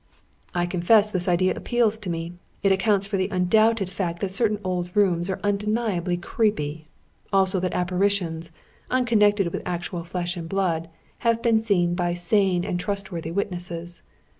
[0.55, 2.33] I confess this idea appeals to me.
[2.63, 6.87] It accounts for the undoubted fact that certain old rooms are undeniably creepy;
[7.31, 8.51] also that apparitions,
[8.89, 14.01] unconnected with actual flesh and blood, have been seen by sane and trustworthy witnesses.